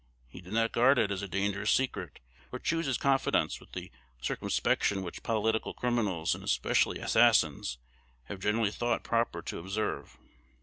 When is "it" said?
0.97-1.11